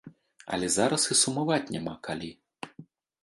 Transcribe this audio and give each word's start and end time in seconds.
Але 0.55 0.69
зараз 0.75 1.03
і 1.15 1.17
сумаваць 1.19 1.71
няма 1.77 1.93
калі. 2.07 2.31